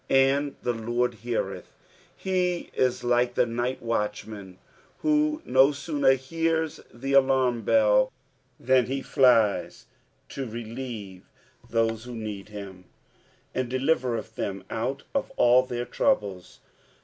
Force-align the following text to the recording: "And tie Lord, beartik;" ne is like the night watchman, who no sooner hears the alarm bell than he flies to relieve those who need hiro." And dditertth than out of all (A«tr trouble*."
"And 0.09 0.55
tie 0.63 0.71
Lord, 0.71 1.17
beartik;" 1.23 1.65
ne 2.25 2.71
is 2.73 3.03
like 3.03 3.35
the 3.35 3.45
night 3.45 3.83
watchman, 3.83 4.57
who 5.03 5.43
no 5.45 5.71
sooner 5.71 6.13
hears 6.13 6.79
the 6.91 7.13
alarm 7.13 7.61
bell 7.61 8.11
than 8.59 8.87
he 8.87 9.03
flies 9.03 9.85
to 10.29 10.47
relieve 10.49 11.29
those 11.69 12.05
who 12.05 12.15
need 12.15 12.49
hiro." 12.49 12.83
And 13.53 13.69
dditertth 13.69 14.33
than 14.33 14.63
out 14.71 15.03
of 15.13 15.31
all 15.37 15.71
(A«tr 15.71 15.83
trouble*." 15.85 16.43